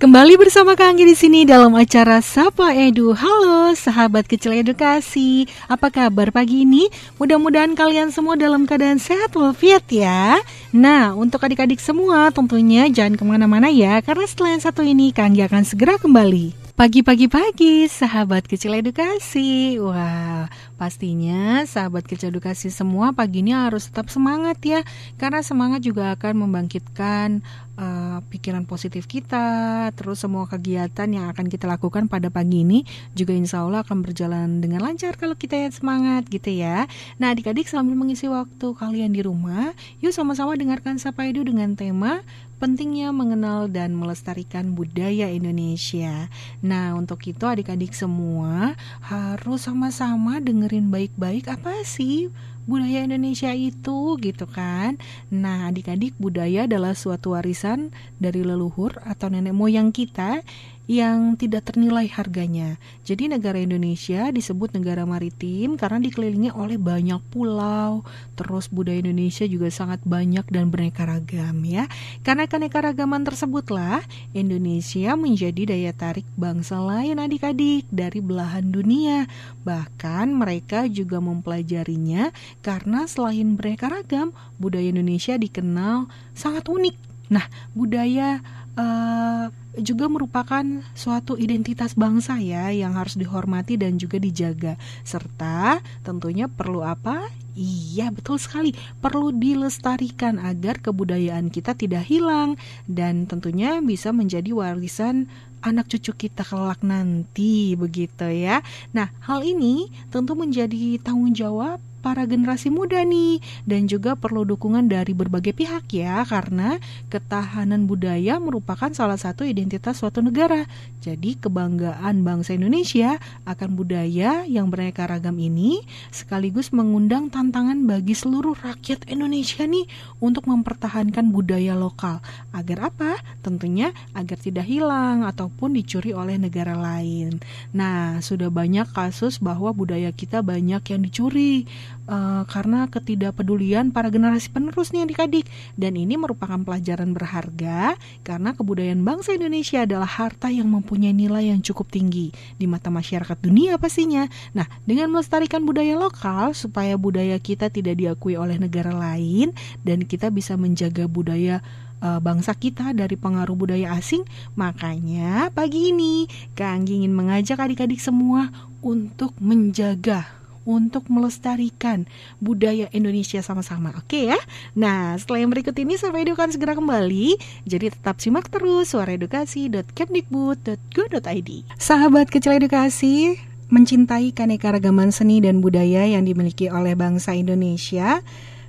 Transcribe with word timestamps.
Kembali 0.00 0.40
bersama 0.40 0.80
Kak 0.80 0.96
Anggi 0.96 1.04
di 1.04 1.12
sini 1.12 1.44
dalam 1.44 1.76
acara 1.76 2.24
Sapa 2.24 2.72
Edu. 2.72 3.12
Halo 3.12 3.76
sahabat 3.76 4.24
kecil 4.24 4.56
edukasi, 4.56 5.44
apa 5.68 5.92
kabar 5.92 6.32
pagi 6.32 6.64
ini? 6.64 6.88
Mudah-mudahan 7.20 7.76
kalian 7.76 8.08
semua 8.08 8.32
dalam 8.32 8.64
keadaan 8.64 8.96
sehat 8.96 9.36
walafiat 9.36 9.84
ya. 9.92 10.40
Nah, 10.72 11.12
untuk 11.12 11.44
adik-adik 11.44 11.84
semua 11.84 12.32
tentunya 12.32 12.88
jangan 12.88 13.20
ke 13.20 13.24
mana-mana 13.28 13.68
ya, 13.68 14.00
karena 14.00 14.24
setelah 14.24 14.56
yang 14.56 14.64
satu 14.64 14.80
ini 14.80 15.12
Kak 15.12 15.36
Anggi 15.36 15.44
akan 15.44 15.68
segera 15.68 16.00
kembali. 16.00 16.72
Pagi-pagi-pagi, 16.80 17.92
sahabat 17.92 18.48
kecil 18.48 18.72
edukasi. 18.80 19.76
Wah, 19.84 20.48
pastinya 20.80 21.60
sahabat 21.68 22.08
kecil 22.08 22.32
edukasi 22.32 22.72
semua 22.72 23.12
pagi 23.12 23.44
ini 23.44 23.52
harus 23.52 23.92
tetap 23.92 24.08
semangat 24.08 24.56
ya. 24.64 24.80
Karena 25.20 25.44
semangat 25.44 25.84
juga 25.84 26.16
akan 26.16 26.48
membangkitkan 26.48 27.44
eh, 27.80 28.18
pikiran 28.28 28.68
positif 28.68 29.08
kita. 29.08 29.88
Terus 29.96 30.20
semua 30.20 30.44
kegiatan 30.44 31.08
yang 31.08 31.32
akan 31.32 31.48
kita 31.48 31.64
lakukan 31.64 32.06
pada 32.12 32.28
pagi 32.28 32.60
ini 32.60 32.84
juga 33.16 33.32
insya 33.32 33.64
Allah 33.64 33.80
akan 33.80 34.04
berjalan 34.04 34.60
dengan 34.60 34.84
lancar 34.84 35.16
kalau 35.16 35.32
kita 35.32 35.56
yang 35.56 35.72
semangat 35.72 36.28
gitu 36.28 36.52
ya. 36.52 36.84
Nah 37.16 37.32
adik-adik 37.32 37.64
sambil 37.66 37.96
mengisi 37.96 38.28
waktu 38.28 38.76
kalian 38.76 39.16
di 39.16 39.24
rumah, 39.24 39.72
yuk 40.04 40.12
sama-sama 40.12 40.52
dengarkan 40.54 41.00
Sapa 41.00 41.24
Edu 41.24 41.40
dengan 41.40 41.72
tema 41.72 42.20
pentingnya 42.60 43.08
mengenal 43.10 43.72
dan 43.72 43.96
melestarikan 43.96 44.76
budaya 44.76 45.32
Indonesia. 45.32 46.28
Nah, 46.60 46.92
untuk 46.92 47.24
itu 47.24 47.40
adik-adik 47.48 47.96
semua 47.96 48.76
harus 49.00 49.64
sama-sama 49.64 50.38
dengerin 50.44 50.92
baik-baik 50.92 51.48
apa 51.48 51.80
sih 51.88 52.28
budaya 52.70 53.02
Indonesia 53.02 53.50
itu 53.50 54.14
gitu 54.22 54.46
kan. 54.46 54.94
Nah, 55.34 55.66
adik-adik 55.74 56.14
budaya 56.22 56.70
adalah 56.70 56.94
suatu 56.94 57.34
warisan 57.34 57.90
dari 58.22 58.46
leluhur 58.46 59.02
atau 59.02 59.26
nenek 59.26 59.50
moyang 59.50 59.90
kita 59.90 60.46
yang 60.90 61.38
tidak 61.38 61.70
ternilai 61.70 62.10
harganya. 62.10 62.74
Jadi 63.06 63.30
negara 63.30 63.62
Indonesia 63.62 64.26
disebut 64.34 64.74
negara 64.74 65.06
maritim 65.06 65.78
karena 65.78 66.02
dikelilingi 66.02 66.50
oleh 66.50 66.82
banyak 66.82 67.22
pulau. 67.30 68.02
Terus 68.34 68.66
budaya 68.66 68.98
Indonesia 68.98 69.46
juga 69.46 69.70
sangat 69.70 70.02
banyak 70.02 70.50
dan 70.50 70.66
beraneka 70.66 71.06
ragam 71.06 71.62
ya. 71.62 71.86
Karena 72.26 72.50
keanekaragaman 72.50 73.22
tersebutlah 73.22 74.02
Indonesia 74.34 75.14
menjadi 75.14 75.70
daya 75.70 75.94
tarik 75.94 76.26
bangsa 76.34 76.82
lain 76.82 77.22
adik-adik 77.22 77.86
dari 77.94 78.18
belahan 78.18 78.66
dunia. 78.66 79.30
Bahkan 79.62 80.34
mereka 80.34 80.90
juga 80.90 81.22
mempelajarinya 81.22 82.34
karena 82.66 83.06
selain 83.06 83.54
beraneka 83.54 83.86
ragam, 83.86 84.34
budaya 84.58 84.90
Indonesia 84.90 85.38
dikenal 85.38 86.10
sangat 86.34 86.66
unik. 86.66 87.10
Nah, 87.30 87.46
budaya 87.78 88.42
eh, 88.80 89.46
juga 89.78 90.10
merupakan 90.10 90.64
suatu 90.96 91.36
identitas 91.36 91.94
bangsa 91.94 92.40
ya 92.40 92.72
yang 92.72 92.96
harus 92.96 93.14
dihormati 93.14 93.76
dan 93.76 94.00
juga 94.00 94.16
dijaga. 94.18 94.74
Serta 95.04 95.84
tentunya 96.02 96.48
perlu 96.48 96.80
apa? 96.82 97.28
Iya, 97.58 98.14
betul 98.14 98.38
sekali. 98.38 98.72
Perlu 99.02 99.34
dilestarikan 99.34 100.38
agar 100.40 100.78
kebudayaan 100.80 101.50
kita 101.50 101.74
tidak 101.74 102.06
hilang 102.06 102.56
dan 102.86 103.26
tentunya 103.26 103.82
bisa 103.82 104.14
menjadi 104.14 104.54
warisan 104.54 105.26
anak 105.60 105.92
cucu 105.92 106.28
kita 106.28 106.40
kelak 106.40 106.80
nanti 106.80 107.76
begitu 107.76 108.26
ya. 108.32 108.64
Nah, 108.96 109.12
hal 109.20 109.44
ini 109.44 109.92
tentu 110.08 110.32
menjadi 110.32 110.96
tanggung 111.04 111.36
jawab 111.36 111.82
para 112.00 112.24
generasi 112.24 112.72
muda 112.72 113.04
nih 113.04 113.44
dan 113.68 113.84
juga 113.84 114.16
perlu 114.16 114.48
dukungan 114.48 114.88
dari 114.88 115.12
berbagai 115.12 115.52
pihak 115.52 115.92
ya 115.92 116.24
karena 116.24 116.80
ketahanan 117.12 117.84
budaya 117.84 118.40
merupakan 118.40 118.88
salah 118.96 119.20
satu 119.20 119.44
identitas 119.44 120.00
suatu 120.00 120.24
negara. 120.24 120.64
Jadi 121.04 121.36
kebanggaan 121.36 122.24
bangsa 122.24 122.56
Indonesia 122.56 123.20
akan 123.44 123.76
budaya 123.76 124.48
yang 124.48 124.72
beraneka 124.72 125.04
ragam 125.04 125.36
ini 125.36 125.84
sekaligus 126.08 126.72
mengundang 126.72 127.28
tantangan 127.28 127.84
bagi 127.84 128.16
seluruh 128.16 128.56
rakyat 128.56 129.04
Indonesia 129.08 129.68
nih 129.68 129.84
untuk 130.24 130.48
mempertahankan 130.48 131.28
budaya 131.28 131.76
lokal. 131.76 132.24
Agar 132.56 132.92
apa? 132.92 133.20
Tentunya 133.44 133.92
agar 134.16 134.40
tidak 134.40 134.64
hilang 134.64 135.24
ataupun 135.28 135.76
dicuri 135.76 136.16
oleh 136.16 136.40
negara 136.40 136.76
lain. 136.76 137.40
Nah, 137.76 138.20
sudah 138.24 138.48
banyak 138.48 138.88
kasus 138.92 139.40
bahwa 139.40 139.72
budaya 139.76 140.12
kita 140.12 140.40
banyak 140.40 140.82
yang 140.84 141.00
dicuri 141.04 141.64
eh, 142.08 142.42
karena 142.48 142.86
ketidakpedulian 142.90 143.94
para 143.94 144.10
generasi 144.10 144.50
penerus 144.50 144.90
nih 144.90 145.06
adik-adik 145.06 145.46
dan 145.78 145.94
ini 145.94 146.18
merupakan 146.18 146.58
pelajaran 146.60 147.14
berharga 147.14 147.94
karena 148.26 148.54
kebudayaan 148.54 149.02
bangsa 149.02 149.36
Indonesia 149.36 149.82
adalah 149.84 150.08
harta 150.08 150.50
yang 150.50 150.68
mempunyai 150.68 151.14
nilai 151.14 151.52
yang 151.54 151.60
cukup 151.62 151.90
tinggi 151.92 152.32
di 152.56 152.66
mata 152.66 152.88
masyarakat 152.88 153.38
dunia 153.40 153.76
pastinya. 153.80 154.26
Nah, 154.52 154.66
dengan 154.84 155.10
melestarikan 155.12 155.62
budaya 155.64 155.96
lokal 155.96 156.52
supaya 156.56 156.98
budaya 156.98 157.36
kita 157.38 157.70
tidak 157.70 157.98
diakui 157.98 158.34
oleh 158.34 158.58
negara 158.58 158.90
lain 158.90 159.54
dan 159.86 160.04
kita 160.04 160.28
bisa 160.32 160.58
menjaga 160.58 161.06
budaya 161.06 161.62
eh, 162.00 162.20
bangsa 162.20 162.56
kita 162.56 162.92
dari 162.96 163.14
pengaruh 163.14 163.54
budaya 163.54 163.94
asing. 163.96 164.26
Makanya 164.56 165.54
pagi 165.54 165.92
ini 165.94 166.26
Kang 166.58 166.88
ingin 166.88 167.12
mengajak 167.14 167.60
adik-adik 167.60 168.00
semua 168.02 168.48
untuk 168.80 169.36
menjaga 169.38 170.39
untuk 170.68 171.08
melestarikan 171.08 172.04
budaya 172.38 172.92
Indonesia 172.92 173.40
sama-sama. 173.40 173.96
Oke 173.96 174.28
ya. 174.28 174.36
Nah, 174.76 175.16
setelah 175.16 175.40
yang 175.46 175.50
berikut 175.50 175.78
ini 175.78 175.96
sampai 175.96 176.22
Edu 176.28 176.34
akan 176.36 176.52
segera 176.52 176.76
kembali. 176.76 177.36
Jadi 177.64 177.88
tetap 177.92 178.20
simak 178.20 178.48
terus 178.52 178.88
suaraedukasi.kemdikbud.go.id. 178.92 181.50
Sahabat 181.80 182.28
kecil 182.28 182.52
edukasi, 182.60 183.40
mencintai 183.70 184.34
keanekaragaman 184.34 185.14
seni 185.14 185.38
dan 185.38 185.62
budaya 185.62 186.02
yang 186.04 186.26
dimiliki 186.26 186.66
oleh 186.66 186.98
bangsa 186.98 187.38
Indonesia 187.38 188.18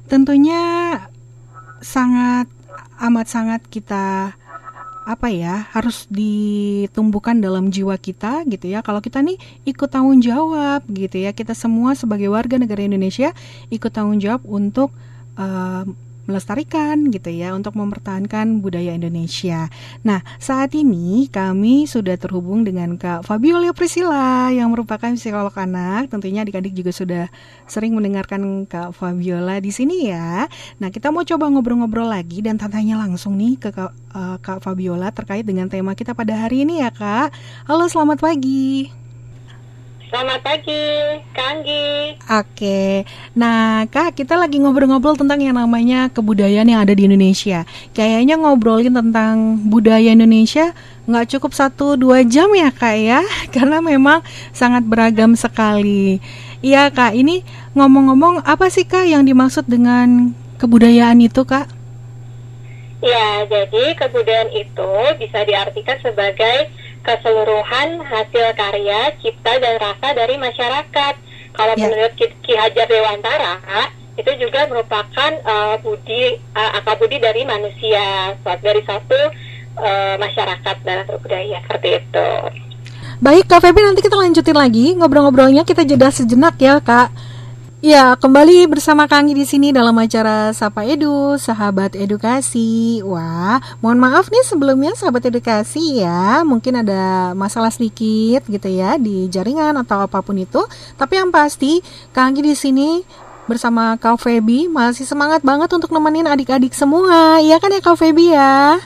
tentunya 0.05 0.61
sangat 1.81 2.45
amat 3.01 3.25
sangat 3.25 3.65
kita 3.65 4.37
apa 5.11 5.27
ya 5.27 5.67
harus 5.75 6.07
ditumbuhkan 6.07 7.43
dalam 7.43 7.67
jiwa 7.67 7.99
kita 7.99 8.47
gitu 8.47 8.71
ya. 8.71 8.79
Kalau 8.79 9.03
kita 9.03 9.19
nih 9.19 9.35
ikut 9.67 9.89
tanggung 9.91 10.23
jawab 10.23 10.87
gitu 10.87 11.19
ya 11.19 11.35
kita 11.35 11.51
semua 11.51 11.93
sebagai 11.93 12.31
warga 12.31 12.55
negara 12.55 12.81
Indonesia 12.81 13.35
ikut 13.67 13.91
tanggung 13.91 14.23
jawab 14.23 14.41
untuk 14.47 14.95
eh, 15.35 15.83
melestarikan 16.31 17.11
gitu 17.11 17.27
ya 17.27 17.51
untuk 17.51 17.75
mempertahankan 17.75 18.63
budaya 18.63 18.95
Indonesia. 18.95 19.67
Nah 20.07 20.23
saat 20.39 20.71
ini 20.71 21.27
kami 21.27 21.83
sudah 21.85 22.15
terhubung 22.15 22.63
dengan 22.63 22.95
Kak 22.95 23.27
Fabiola 23.27 23.75
Priscilla 23.75 24.47
yang 24.55 24.71
merupakan 24.71 25.11
psikolog 25.11 25.51
anak. 25.59 26.07
Tentunya 26.07 26.47
adik-adik 26.47 26.71
juga 26.71 26.95
sudah 26.95 27.25
sering 27.67 27.91
mendengarkan 27.91 28.63
Kak 28.63 28.95
Fabiola 28.95 29.59
di 29.59 29.75
sini 29.75 30.07
ya. 30.07 30.47
Nah 30.79 30.87
kita 30.87 31.11
mau 31.11 31.27
coba 31.27 31.51
ngobrol-ngobrol 31.51 32.07
lagi 32.07 32.39
dan 32.39 32.55
tanya 32.55 32.95
langsung 32.95 33.35
nih 33.35 33.59
ke 33.59 33.69
Kak, 33.75 33.91
eh, 33.91 34.37
Kak 34.39 34.63
Fabiola 34.63 35.11
terkait 35.11 35.43
dengan 35.43 35.67
tema 35.67 35.91
kita 35.91 36.15
pada 36.15 36.33
hari 36.47 36.63
ini 36.63 36.79
ya 36.79 36.89
Kak. 36.95 37.35
Halo 37.67 37.91
selamat 37.91 38.23
pagi. 38.23 39.00
Selamat 40.11 40.43
pagi, 40.43 40.83
Kanggi. 41.31 42.19
Oke, 42.27 43.07
nah 43.31 43.87
kak 43.87 44.11
kita 44.11 44.35
lagi 44.35 44.59
ngobrol-ngobrol 44.59 45.15
tentang 45.15 45.39
yang 45.39 45.55
namanya 45.55 46.11
kebudayaan 46.11 46.67
yang 46.67 46.83
ada 46.83 46.91
di 46.91 47.07
Indonesia. 47.07 47.63
Kayaknya 47.95 48.35
ngobrolin 48.35 48.91
tentang 48.91 49.55
budaya 49.71 50.11
Indonesia 50.11 50.75
nggak 51.07 51.31
cukup 51.31 51.55
satu 51.55 51.95
dua 51.95 52.27
jam 52.27 52.51
ya 52.51 52.75
kak 52.75 52.99
ya, 52.99 53.23
karena 53.55 53.79
memang 53.79 54.19
sangat 54.51 54.83
beragam 54.83 55.31
sekali. 55.39 56.19
Iya 56.59 56.91
kak, 56.91 57.15
ini 57.15 57.47
ngomong-ngomong 57.79 58.43
apa 58.43 58.67
sih 58.67 58.83
kak 58.83 59.07
yang 59.07 59.23
dimaksud 59.23 59.63
dengan 59.63 60.35
kebudayaan 60.59 61.23
itu 61.23 61.47
kak? 61.47 61.71
Ya, 62.99 63.47
jadi 63.47 63.95
kebudayaan 63.95 64.51
itu 64.59 64.91
bisa 65.23 65.39
diartikan 65.47 66.03
sebagai 66.03 66.80
keseluruhan 67.01 68.01
hasil 68.05 68.45
karya, 68.53 69.13
cipta, 69.21 69.57
dan 69.57 69.75
rasa 69.81 70.13
dari 70.13 70.37
masyarakat. 70.37 71.13
Kalau 71.51 71.73
Ya. 71.75 71.89
menurut 71.89 72.13
Ki, 72.15 72.31
Ki 72.45 72.53
Hajar 72.55 72.87
Dewantara, 72.87 73.59
itu 74.15 74.31
juga 74.37 74.67
merupakan 74.67 75.31
eh, 75.31 75.75
budi 75.81 76.35
uh, 76.53 76.77
akal 76.77 76.99
budi 76.99 77.17
dari 77.17 77.47
manusia, 77.47 78.35
dari 78.59 78.83
satu 78.83 79.19
eh, 79.81 80.15
masyarakat 80.19 80.75
dan 80.83 81.07
budaya 81.07 81.57
seperti 81.63 81.89
itu. 81.99 82.29
Baik 83.21 83.45
Kak 83.47 83.61
Feby 83.61 83.85
nanti 83.85 84.01
kita 84.01 84.17
lanjutin 84.17 84.57
lagi 84.57 84.97
ngobrol-ngobrolnya 84.97 85.61
kita 85.61 85.85
jeda 85.85 86.09
sejenak 86.09 86.57
ya 86.57 86.81
Kak. 86.81 87.13
Ya, 87.81 88.13
kembali 88.13 88.69
bersama 88.69 89.09
kami 89.09 89.33
di 89.33 89.41
sini 89.41 89.73
dalam 89.73 89.97
acara 89.97 90.53
Sapa 90.53 90.85
Edu, 90.85 91.33
Sahabat 91.41 91.97
Edukasi. 91.97 93.01
Wah, 93.01 93.57
mohon 93.81 93.97
maaf 93.97 94.29
nih 94.29 94.45
sebelumnya 94.45 94.93
Sahabat 94.93 95.25
Edukasi 95.25 95.97
ya, 95.97 96.45
mungkin 96.45 96.85
ada 96.85 97.33
masalah 97.33 97.73
sedikit 97.73 98.45
gitu 98.45 98.69
ya 98.69 99.01
di 99.01 99.25
jaringan 99.33 99.73
atau 99.81 99.97
apa 100.05 100.21
pun 100.21 100.37
itu. 100.37 100.61
Tapi 100.93 101.25
yang 101.25 101.33
pasti, 101.33 101.81
kami 102.13 102.45
di 102.45 102.53
sini 102.53 103.01
bersama 103.49 103.97
Kak 103.97 104.21
Febi 104.21 104.69
masih 104.69 105.09
semangat 105.09 105.41
banget 105.41 105.73
untuk 105.73 105.89
nemenin 105.89 106.29
adik-adik 106.29 106.77
semua. 106.77 107.41
Iya 107.41 107.57
kan 107.57 107.73
ya 107.73 107.81
Kak 107.81 107.97
Febi 107.97 108.29
ya? 108.29 108.77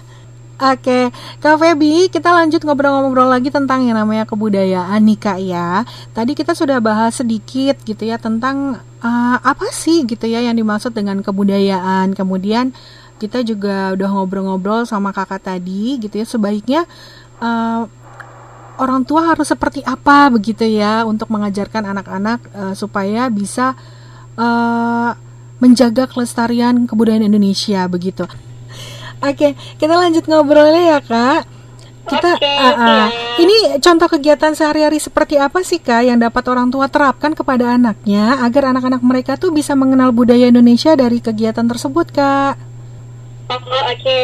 Oke, 0.56 1.12
Kak 1.44 1.60
Febi, 1.60 2.08
kita 2.08 2.32
lanjut 2.32 2.64
ngobrol-ngobrol 2.64 3.28
lagi 3.28 3.52
tentang 3.52 3.84
yang 3.84 4.00
namanya 4.00 4.24
kebudayaan 4.24 5.04
nih 5.04 5.20
Kak 5.20 5.40
ya. 5.44 5.84
Tadi 6.16 6.32
kita 6.32 6.56
sudah 6.56 6.80
bahas 6.80 7.20
sedikit 7.20 7.76
gitu 7.84 8.08
ya 8.08 8.16
tentang 8.16 8.80
uh, 9.04 9.38
apa 9.44 9.68
sih 9.76 10.08
gitu 10.08 10.32
ya 10.32 10.40
yang 10.40 10.56
dimaksud 10.56 10.96
dengan 10.96 11.20
kebudayaan. 11.20 12.16
Kemudian 12.16 12.72
kita 13.20 13.44
juga 13.44 14.00
udah 14.00 14.10
ngobrol-ngobrol 14.16 14.88
sama 14.88 15.12
kakak 15.12 15.44
tadi 15.44 16.00
gitu 16.00 16.24
ya 16.24 16.28
sebaiknya 16.28 16.88
uh, 17.44 17.92
orang 18.80 19.04
tua 19.04 19.36
harus 19.36 19.52
seperti 19.52 19.84
apa 19.84 20.32
begitu 20.32 20.64
ya 20.64 21.04
untuk 21.04 21.36
mengajarkan 21.36 21.84
anak-anak 21.84 22.40
uh, 22.56 22.72
supaya 22.72 23.28
bisa 23.28 23.76
uh, 24.40 25.12
menjaga 25.60 26.08
kelestarian 26.08 26.88
kebudayaan 26.88 27.28
Indonesia 27.28 27.84
begitu. 27.92 28.24
Oke, 29.24 29.56
kita 29.80 29.94
lanjut 29.96 30.24
ngobrolnya 30.28 30.98
ya 30.98 31.00
kak. 31.00 31.42
Kita, 32.06 32.38
Oke, 32.38 32.46
uh, 32.46 32.70
uh, 32.70 32.86
ya. 32.86 33.06
ini 33.42 33.82
contoh 33.82 34.06
kegiatan 34.06 34.54
sehari-hari 34.54 35.02
seperti 35.02 35.42
apa 35.42 35.66
sih 35.66 35.82
kak 35.82 36.06
yang 36.06 36.22
dapat 36.22 36.46
orang 36.54 36.70
tua 36.70 36.86
terapkan 36.86 37.34
kepada 37.34 37.74
anaknya 37.74 38.46
agar 38.46 38.70
anak-anak 38.70 39.02
mereka 39.02 39.42
tuh 39.42 39.50
bisa 39.50 39.74
mengenal 39.74 40.14
budaya 40.14 40.46
Indonesia 40.46 40.94
dari 40.94 41.18
kegiatan 41.18 41.66
tersebut 41.66 42.14
kak? 42.14 42.62
Oh, 43.50 43.58
oke. 43.90 44.18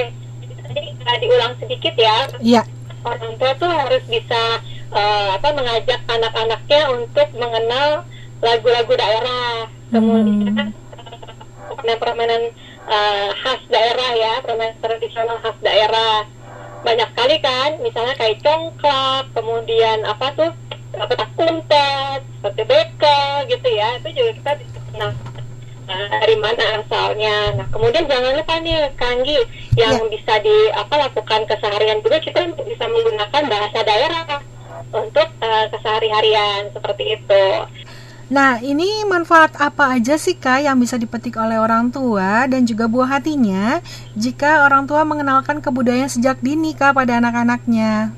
Jadi 0.70 0.84
uh, 0.94 1.18
diulang 1.18 1.54
sedikit 1.58 1.94
ya. 1.98 2.18
Iya, 2.38 2.62
Orang 3.02 3.34
tua 3.42 3.52
tuh 3.58 3.66
harus 3.66 4.04
bisa 4.06 4.62
uh, 4.94 5.28
apa 5.34 5.50
mengajak 5.58 6.00
anak-anaknya 6.06 6.82
untuk 6.94 7.28
mengenal 7.34 8.06
lagu-lagu 8.46 8.94
daerah. 8.94 9.66
Kemudian 9.90 10.54
uh, 10.54 10.70
permainan-permainan 11.74 12.42
uh, 12.92 13.30
khas 13.40 13.62
daerah 13.72 14.12
ya, 14.14 14.34
permainan 14.44 14.78
tradisional 14.84 15.40
khas 15.40 15.58
daerah. 15.64 16.28
Banyak 16.82 17.14
sekali 17.14 17.38
kan, 17.40 17.78
misalnya 17.80 18.18
kayak 18.18 18.42
congklak, 18.42 19.30
kemudian 19.38 20.02
apa 20.04 20.34
tuh 20.34 20.52
petak 20.92 21.32
umpet, 21.40 22.22
seperti 22.38 22.62
bekel 22.68 23.34
gitu 23.48 23.68
ya. 23.72 23.98
Itu 24.02 24.10
juga 24.12 24.32
kita 24.36 24.52
bisa 24.60 24.80
kenal 24.92 25.12
uh, 25.88 26.08
dari 26.20 26.36
mana 26.42 26.64
asalnya. 26.82 27.36
Nah, 27.62 27.68
kemudian 27.70 28.10
jangan 28.10 28.34
lupa 28.34 28.56
nih 28.60 28.92
Kanggi 28.98 29.40
yang 29.78 29.98
bisa 30.10 30.42
di 30.42 30.58
apa 30.74 31.08
lakukan 31.08 31.48
keseharian 31.48 32.02
juga 32.02 32.18
kita 32.20 32.50
bisa 32.66 32.86
menggunakan 32.90 33.44
bahasa 33.46 33.80
daerah 33.86 34.42
untuk 34.92 35.28
uh, 35.40 35.66
kesehari-harian 35.72 36.74
seperti 36.74 37.16
itu. 37.16 37.46
Nah, 38.32 38.64
ini 38.64 39.04
manfaat 39.04 39.60
apa 39.60 40.00
aja 40.00 40.16
sih 40.16 40.40
Kak 40.40 40.64
yang 40.64 40.80
bisa 40.80 40.96
dipetik 40.96 41.36
oleh 41.36 41.60
orang 41.60 41.92
tua 41.92 42.48
dan 42.48 42.64
juga 42.64 42.88
buah 42.88 43.20
hatinya 43.20 43.84
jika 44.16 44.64
orang 44.64 44.88
tua 44.88 45.04
mengenalkan 45.04 45.60
kebudayaan 45.60 46.08
sejak 46.08 46.40
dini 46.40 46.72
Kak 46.72 46.96
pada 46.96 47.20
anak-anaknya? 47.20 48.16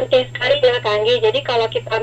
Oke 0.00 0.24
sekali 0.32 0.56
ya 0.64 0.80
Kanggi. 0.80 1.20
Jadi 1.20 1.40
kalau 1.44 1.68
kita 1.68 2.00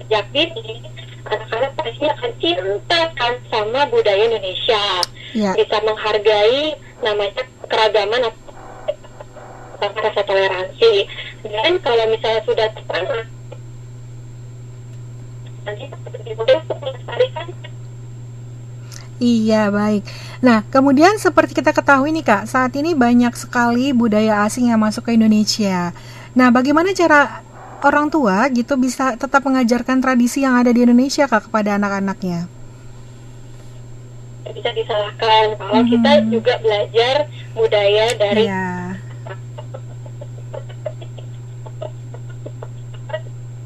sejak 0.00 0.24
dini, 0.32 0.80
anak-anak 1.28 1.76
pasti 1.76 2.04
akan 2.08 2.32
cinta 2.40 3.00
kan 3.12 3.36
sama 3.52 3.84
budaya 3.92 4.24
Indonesia. 4.24 5.04
Ya. 5.36 5.52
Bisa 5.52 5.84
menghargai 5.84 6.80
namanya 7.04 7.44
keragaman 7.68 8.24
atau 8.24 10.00
rasa 10.00 10.24
toleransi. 10.24 11.04
Dan 11.44 11.76
kalau 11.84 12.08
misalnya 12.08 12.40
sudah 12.48 12.72
tertanam, 12.72 13.28
untuk 15.76 16.76
melestarikan 16.80 17.46
Iya, 19.18 19.74
baik. 19.74 20.06
Nah, 20.46 20.62
kemudian 20.70 21.18
seperti 21.18 21.58
kita 21.58 21.74
ketahui 21.74 22.14
nih 22.14 22.22
Kak, 22.22 22.46
saat 22.46 22.70
ini 22.78 22.94
banyak 22.94 23.34
sekali 23.34 23.90
budaya 23.90 24.46
asing 24.46 24.70
yang 24.70 24.78
masuk 24.78 25.10
ke 25.10 25.18
Indonesia. 25.18 25.90
Nah, 26.38 26.54
bagaimana 26.54 26.94
cara 26.94 27.42
orang 27.82 28.14
tua 28.14 28.46
gitu 28.54 28.78
bisa 28.78 29.18
tetap 29.18 29.42
mengajarkan 29.42 29.98
tradisi 29.98 30.46
yang 30.46 30.54
ada 30.54 30.70
di 30.70 30.86
Indonesia 30.86 31.26
Kak 31.26 31.50
kepada 31.50 31.74
anak-anaknya? 31.74 32.46
bisa 34.48 34.72
disalahkan 34.72 35.54
kalau 35.60 35.82
Mhm. 35.84 35.90
kita 35.92 36.12
juga 36.32 36.54
belajar 36.64 37.14
budaya 37.52 38.06
dari 38.16 38.48
Iya. 38.48 38.96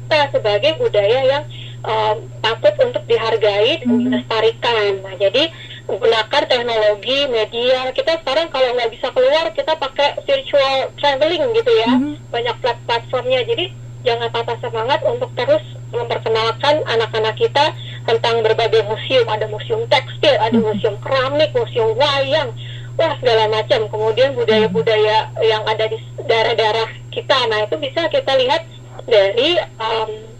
kita 0.03 0.19
sebagai 0.29 0.71
budaya 0.77 1.19
yang 1.25 1.43
um, 1.83 2.15
patut 2.39 2.75
untuk 2.83 3.03
dihargai 3.05 3.83
dan 3.83 3.87
Mhm. 3.91 3.99
dilestarikan. 4.07 4.91
Nah, 5.03 5.15
jadi 5.19 5.43
gunakan 5.83 6.43
teknologi 6.47 7.27
media. 7.27 7.91
Kita 7.91 8.23
sekarang 8.23 8.47
kalau 8.49 8.71
nggak 8.75 8.91
bisa 8.95 9.07
keluar, 9.11 9.51
kita 9.51 9.75
pakai 9.75 10.15
virtual 10.23 10.89
traveling 10.97 11.43
gitu 11.53 11.71
ya. 11.75 11.91
Mhm. 11.99 12.13
Banyak 12.31 12.55
plat- 12.63 12.83
platformnya. 12.87 13.43
Jadi 13.43 13.65
jangan 14.03 14.31
patah 14.31 14.57
semangat 14.59 14.99
untuk 15.03 15.31
terus 15.35 15.63
memperkenalkan 15.93 16.81
anak-anak 16.87 17.35
kita 17.37 17.75
tentang 18.03 18.41
berbagai 18.43 18.83
museum. 18.87 19.27
Ada 19.29 19.47
museum 19.47 19.83
tekstil, 19.87 20.35
ada 20.39 20.57
Mhm. 20.57 20.63
museum 20.63 20.95
keramik, 21.03 21.51
museum 21.53 21.93
wayang. 21.95 22.51
Wah 22.93 23.13
segala 23.19 23.49
macam. 23.49 23.89
Kemudian 23.89 24.37
budaya-budaya 24.37 25.33
yang 25.41 25.63
ada 25.65 25.85
di 25.89 25.97
daerah-daerah 26.29 26.89
kita. 27.09 27.37
Nah 27.49 27.65
itu 27.65 27.75
bisa 27.81 28.05
kita 28.07 28.37
lihat 28.37 28.63
dari 29.09 29.57
um, 29.81 30.32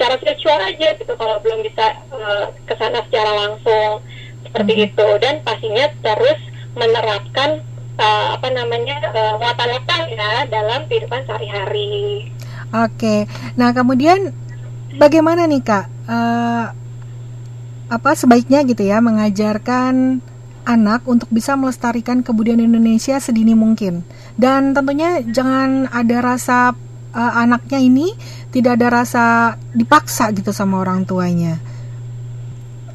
secara 0.00 0.16
virtual 0.16 0.58
aja 0.64 0.88
gitu 0.96 1.12
kalau 1.12 1.36
belum 1.44 1.60
bisa 1.60 1.92
uh, 2.08 2.48
ke 2.64 2.72
sana 2.80 3.04
secara 3.04 3.36
langsung 3.36 4.00
seperti 4.48 4.72
Mhm. 4.72 4.84
itu 4.88 5.08
dan 5.20 5.34
pastinya 5.44 5.86
terus 6.00 6.40
menerapkan 6.72 7.60
uh, 8.00 8.32
apa 8.32 8.48
namanya 8.48 8.96
uh, 9.12 9.36
muatan-muatan 9.36 10.02
ya 10.08 10.48
dalam 10.48 10.88
kehidupan 10.88 11.20
sehari-hari. 11.28 12.32
Oke. 12.72 13.28
Nah, 13.60 13.76
kemudian 13.76 14.32
bagaimana 14.96 15.44
nih 15.50 15.58
Kak? 15.58 15.86
Eh, 16.06 16.66
apa 17.90 18.10
sebaiknya 18.14 18.62
gitu 18.62 18.86
ya 18.86 19.02
mengajarkan 19.02 20.22
anak 20.62 21.02
untuk 21.10 21.26
bisa 21.34 21.58
melestarikan 21.58 22.22
kebudayaan 22.22 22.62
Indonesia 22.62 23.18
sedini 23.18 23.58
mungkin. 23.58 24.06
Dan 24.38 24.70
tentunya 24.70 25.18
jangan 25.26 25.90
ada 25.90 26.22
rasa 26.22 26.78
eh, 27.10 27.32
anaknya 27.38 27.78
ini 27.78 28.12
tidak 28.50 28.78
ada 28.80 29.02
rasa 29.02 29.24
dipaksa 29.74 30.30
gitu 30.34 30.50
sama 30.50 30.82
orang 30.82 31.06
tuanya. 31.06 31.58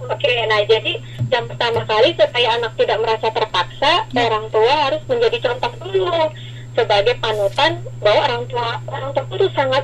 Oke, 0.06 0.34
nah 0.46 0.62
jadi 0.70 1.02
yang 1.34 1.50
pertama 1.50 1.82
kali 1.90 2.14
supaya 2.14 2.62
anak 2.62 2.78
tidak 2.78 2.98
merasa 3.02 3.28
terpaksa, 3.34 4.06
Ya. 4.14 4.30
orang 4.30 4.46
tua 4.54 4.74
harus 4.86 5.02
menjadi 5.10 5.38
contoh 5.50 5.72
dulu 5.82 6.14
sebagai 6.78 7.16
panutan 7.18 7.82
bahwa 8.04 8.22
orang 8.30 8.44
tua 8.46 8.68
orang 8.86 9.10
tua 9.18 9.26
itu 9.34 9.48
sangat 9.58 9.84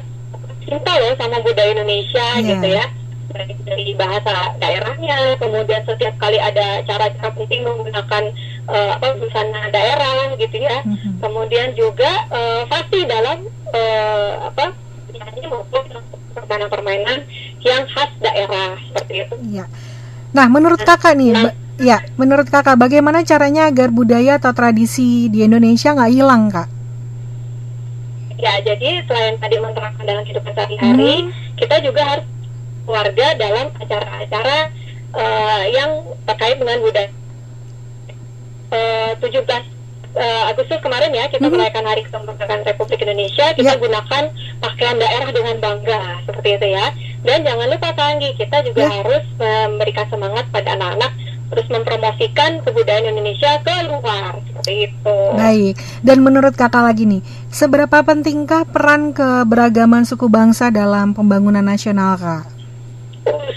cinta 0.61 0.91
loh 1.01 1.13
sama 1.17 1.41
budaya 1.41 1.73
Indonesia 1.73 2.27
Ya. 2.37 2.45
gitu 2.45 2.67
ya. 2.69 2.85
Dari, 3.31 3.53
dari 3.63 3.85
bahasa 3.95 4.53
daerahnya, 4.59 5.39
kemudian 5.39 5.81
setiap 5.87 6.15
kali 6.19 6.35
ada 6.35 6.83
cara-cara 6.83 7.29
penting 7.31 7.63
menggunakan 7.63 8.23
eh, 8.67 8.89
apa 8.95 9.07
busana 9.17 9.71
daerah 9.71 10.35
gitu 10.35 10.57
ya. 10.59 10.83
Mhm. 10.83 11.23
Kemudian 11.23 11.71
juga 11.73 12.11
eh, 12.27 12.61
pasti 12.67 13.07
dalam 13.07 13.41
eh, 13.71 14.31
apa 14.45 14.75
nyanyi 15.11 15.43
maupun 15.47 15.83
permainan-permainan 16.35 17.19
yang 17.63 17.83
khas 17.91 18.11
daerah 18.19 18.75
seperti 18.89 19.13
itu. 19.27 19.35
Iya. 19.55 19.65
Nah, 20.31 20.47
menurut 20.47 20.79
kakak 20.79 21.15
nih, 21.19 21.35
ba- 21.35 21.55
ya, 21.75 21.99
menurut 22.15 22.47
kakak 22.47 22.79
bagaimana 22.79 23.23
caranya 23.23 23.67
agar 23.67 23.91
budaya 23.91 24.39
atau 24.39 24.55
tradisi 24.55 25.27
di 25.27 25.43
Indonesia 25.43 25.91
nggak 25.91 26.11
hilang, 26.11 26.47
kak? 26.47 26.67
Ya, 28.41 28.57
jadi 28.65 29.05
selain 29.05 29.37
tadi 29.37 29.59
menerapkan 29.61 30.01
dalam 30.01 30.23
kehidupan 30.25 30.55
sehari-hari, 30.57 31.29
Hmm. 31.29 31.31
kita 31.61 31.77
juga 31.85 32.01
harus 32.01 32.25
keluarga 32.85 33.27
dalam 33.37 33.67
acara-acara 33.77 34.57
eh, 35.11 35.63
yang 35.75 35.91
terkait 36.23 36.55
dengan 36.55 36.79
budaya. 36.79 37.11
Eh, 38.71 39.11
17 39.19 39.67
eh, 40.15 40.43
Agustus 40.47 40.79
kemarin 40.79 41.11
ya 41.11 41.27
kita 41.27 41.47
Mhm. 41.47 41.51
merayakan 41.55 41.85
Hari 41.87 42.03
Kemerdekaan 42.07 42.63
Republik 42.63 42.99
Indonesia, 43.03 43.51
kita 43.51 43.75
Ya. 43.75 43.79
gunakan 43.79 44.23
pakaian 44.59 44.95
daerah 44.99 45.29
dengan 45.31 45.55
bangga 45.59 45.99
seperti 46.27 46.49
itu 46.55 46.67
ya. 46.71 46.87
Dan 47.21 47.43
jangan 47.43 47.67
lupa 47.67 47.91
Kanggi, 47.91 48.31
kita 48.39 48.63
juga 48.63 48.87
Ya. 48.87 49.03
harus 49.03 49.23
memberikan 49.35 50.07
semangat 50.07 50.47
pada 50.51 50.79
anak-anak 50.79 51.11
terus 51.51 51.67
mempromosikan 51.67 52.63
kebudayaan 52.63 53.11
Indonesia 53.11 53.59
ke 53.59 53.75
luar 53.91 54.39
seperti 54.47 54.87
itu. 54.87 55.17
Baik. 55.35 55.75
Dan 55.99 56.23
menurut 56.23 56.55
kakak 56.55 56.87
lagi 56.87 57.03
nih, 57.03 57.19
seberapa 57.51 57.99
pentingkah 58.07 58.63
peran 58.71 59.11
keberagaman 59.11 60.07
suku 60.07 60.31
bangsa 60.31 60.71
dalam 60.71 61.11
pembangunan 61.11 61.63
nasional, 61.67 62.15
kak? 62.15 62.60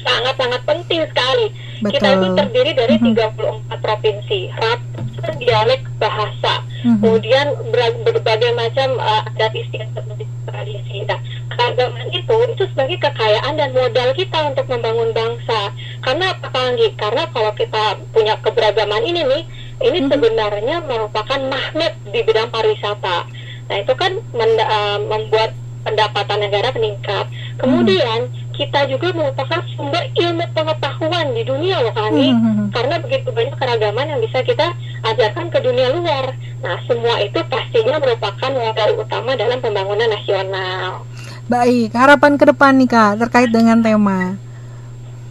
Sangat-sangat 0.05 0.61
penting 0.63 1.03
sekali. 1.09 1.47
Betul. 1.81 1.91
Kita 1.97 2.09
itu 2.13 2.29
terdiri 2.37 2.71
dari 2.77 2.95
Mhm. 3.01 3.05
34 3.11 3.79
provinsi, 3.81 4.41
ratusan 4.55 5.35
dialek 5.41 5.83
bahasa, 5.99 6.63
Mhm. 6.85 7.01
kemudian 7.01 7.47
ber- 7.73 7.99
berbagai 8.05 8.53
macam 8.53 8.89
uh, 8.97 9.27
adat 9.27 9.53
istiadat 9.53 10.05
tradisi. 10.45 11.03
Nah, 11.05 11.19
keragaman 11.51 12.09
itu 12.13 12.37
itu 12.47 12.63
sebagai 12.71 12.99
kekayaan 13.01 13.55
dan 13.57 13.71
modal 13.73 14.15
kita 14.15 14.39
untuk 14.47 14.67
membangun 14.69 15.11
bangsa. 15.11 15.73
Karena 15.99 16.31
apa 16.31 16.49
Anggi? 16.55 16.89
Karena 16.95 17.27
kalau 17.33 17.53
kita 17.53 17.99
punya 18.13 18.39
keberagaman 18.39 19.03
ini 19.03 19.25
nih, 19.25 19.43
ini 19.83 19.99
Mhm. 20.05 20.09
sebenarnya 20.09 20.77
merupakan 20.85 21.41
magnet 21.43 21.99
di 22.07 22.21
bidang 22.23 22.49
pariwisata. 22.49 23.27
Nah, 23.65 23.77
itu 23.81 23.93
kan 23.97 24.13
men- 24.31 24.61
uh, 24.61 25.01
membuat 25.01 25.57
pendapatan 25.83 26.41
negara 26.41 26.73
meningkat. 26.73 27.29
Kemudian 27.61 28.29
kita 28.55 28.87
juga 28.87 29.11
merupakan 29.11 29.61
sumber 29.75 30.07
ilmu 30.15 30.47
pengetahuan 30.55 31.35
di 31.35 31.43
dunia 31.43 31.83
loh 31.83 31.95
kami 31.95 32.31
Mhm. 32.31 32.71
karena 32.71 33.03
begitu 33.03 33.29
banyak 33.35 33.57
keragaman 33.59 34.07
yang 34.15 34.21
bisa 34.23 34.39
kita 34.47 34.71
ajarkan 35.05 35.51
ke 35.51 35.59
dunia 35.61 35.91
luar. 35.91 36.33
Nah, 36.63 36.79
semua 36.89 37.19
itu 37.21 37.37
pastinya 37.51 37.99
merupakan 37.99 38.51
modal 38.55 38.91
utama 38.97 39.37
dalam 39.37 39.59
pembangunan 39.61 40.09
nasional. 40.09 41.05
Baik, 41.51 41.93
harapan 41.93 42.41
ke 42.41 42.45
depan 42.49 42.73
nih 42.81 42.89
Kak 42.89 43.13
terkait 43.21 43.51
dengan 43.53 43.85
tema. 43.85 44.39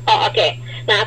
Oh, 0.05 0.19
oke. 0.29 0.47
Nah, 0.85 1.01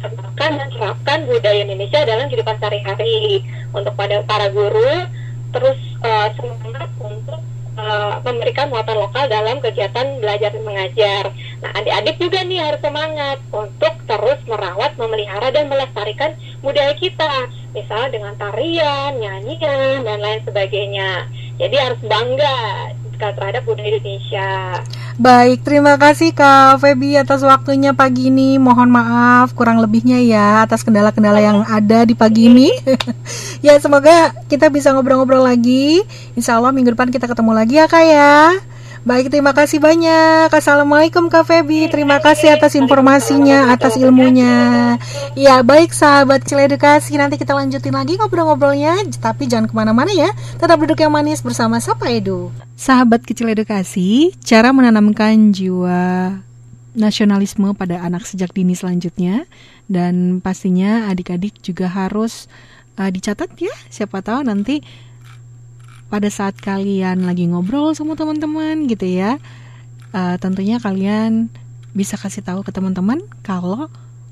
terapkan 0.00 0.50
dan 0.56 0.68
terapkan 0.72 1.18
budaya 1.28 1.60
Indonesia 1.68 2.00
dalam 2.08 2.24
kehidupan 2.32 2.56
sehari-hari 2.56 3.44
untuk 3.76 3.92
pada 3.92 4.24
para 4.24 4.48
guru 4.48 5.04
terus 5.52 5.76
eh, 6.04 6.28
semangat 6.36 6.90
untuk 7.00 7.40
eh, 7.76 8.14
memberikan 8.24 8.66
muatan 8.68 8.98
lokal 8.98 9.24
dalam 9.28 9.56
kegiatan 9.60 10.20
belajar 10.20 10.50
dan 10.52 10.64
mengajar. 10.64 11.24
Nah, 11.60 11.70
adik-adik 11.76 12.16
juga 12.16 12.40
nih 12.44 12.60
harus 12.60 12.80
semangat 12.80 13.38
untuk 13.52 13.94
terus 14.08 14.40
merawat, 14.48 14.96
memelihara 14.96 15.48
dan 15.52 15.68
melestarikan 15.68 16.32
budaya 16.64 16.96
kita, 16.96 17.48
misalnya 17.76 18.08
dengan 18.16 18.34
tarian, 18.40 19.20
nyanyian 19.20 20.04
dan 20.04 20.18
lain 20.20 20.40
sebagainya. 20.44 21.28
Jadi 21.60 21.76
harus 21.76 22.00
bangga 22.00 22.58
terhadap 23.20 23.68
budaya 23.68 24.00
Indonesia. 24.00 24.80
Baik, 25.18 25.66
terima 25.66 25.98
kasih 25.98 26.30
Kak 26.30 26.78
Feby 26.78 27.18
atas 27.18 27.42
waktunya 27.42 27.90
pagi 27.90 28.30
ini. 28.30 28.60
Mohon 28.62 28.94
maaf 28.94 29.56
kurang 29.58 29.82
lebihnya 29.82 30.22
ya 30.22 30.62
atas 30.62 30.86
kendala-kendala 30.86 31.42
yang 31.42 31.66
ada 31.66 32.06
di 32.06 32.14
pagi 32.14 32.46
ini. 32.46 32.70
ya, 33.66 33.74
semoga 33.82 34.30
kita 34.46 34.70
bisa 34.70 34.94
ngobrol-ngobrol 34.94 35.42
lagi. 35.42 36.04
Insya 36.38 36.62
Allah 36.62 36.70
minggu 36.70 36.94
depan 36.94 37.10
kita 37.10 37.26
ketemu 37.26 37.52
lagi 37.56 37.74
ya 37.82 37.86
Kak 37.90 38.04
ya. 38.06 38.69
Baik, 39.00 39.32
terima 39.32 39.56
kasih 39.56 39.80
banyak. 39.80 40.52
Assalamualaikum 40.52 41.32
Kak 41.32 41.48
Feby. 41.48 41.88
Terima 41.88 42.20
kasih 42.20 42.52
atas 42.52 42.76
informasinya, 42.76 43.72
atas 43.72 43.96
ilmunya. 43.96 45.00
Ya, 45.32 45.64
baik 45.64 45.96
sahabat 45.96 46.44
Kecil 46.44 46.68
Edukasi. 46.68 47.16
Nanti 47.16 47.40
kita 47.40 47.56
lanjutin 47.56 47.96
lagi 47.96 48.20
ngobrol-ngobrolnya. 48.20 49.00
Tapi 49.16 49.48
jangan 49.48 49.72
ke 49.72 49.74
mana-mana 49.74 50.12
ya. 50.12 50.28
Tetap 50.60 50.76
duduk 50.76 51.00
yang 51.00 51.16
manis 51.16 51.40
bersama 51.40 51.80
Sapa 51.80 52.12
Edu. 52.12 52.52
Sahabat 52.76 53.24
Kecil 53.24 53.48
Edukasi, 53.56 54.36
cara 54.44 54.68
menanamkan 54.68 55.48
jiwa 55.48 56.36
nasionalisme 56.92 57.72
pada 57.72 58.04
anak 58.04 58.28
sejak 58.28 58.52
dini 58.52 58.76
selanjutnya 58.76 59.48
dan 59.88 60.44
pastinya 60.44 61.08
adik-adik 61.08 61.56
juga 61.64 61.88
harus 61.88 62.52
uh, 62.98 63.08
dicatat 63.08 63.48
ya 63.56 63.72
siapa 63.88 64.20
tahu 64.20 64.42
nanti 64.42 64.82
pada 66.10 66.26
saat 66.26 66.58
kalian 66.58 67.22
lagi 67.22 67.46
ngobrol 67.46 67.94
sama 67.94 68.18
teman-teman 68.18 68.90
gitu 68.90 69.06
ya 69.06 69.38
uh, 70.10 70.36
tentunya 70.42 70.82
kalian 70.82 71.48
bisa 71.94 72.18
kasih 72.18 72.42
tahu 72.42 72.66
ke 72.66 72.74
teman-teman 72.74 73.22
kalau 73.46 73.86